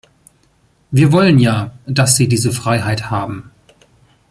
[0.89, 3.51] Wir wollen ja, dass Sie diese Freiheit haben.